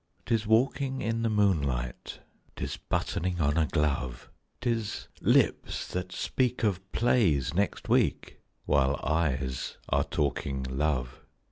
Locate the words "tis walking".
0.25-0.99